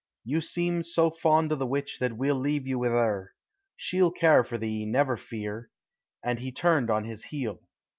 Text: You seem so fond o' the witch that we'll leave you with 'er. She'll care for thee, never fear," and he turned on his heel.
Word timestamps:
You 0.23 0.41
seem 0.41 0.81
so 0.81 1.11
fond 1.11 1.51
o' 1.51 1.55
the 1.55 1.67
witch 1.67 1.99
that 1.99 2.17
we'll 2.17 2.39
leave 2.39 2.65
you 2.65 2.79
with 2.79 2.91
'er. 2.91 3.35
She'll 3.75 4.09
care 4.09 4.43
for 4.43 4.57
thee, 4.57 4.83
never 4.83 5.15
fear," 5.15 5.69
and 6.23 6.39
he 6.39 6.51
turned 6.51 6.89
on 6.89 7.03
his 7.03 7.25
heel. 7.25 7.61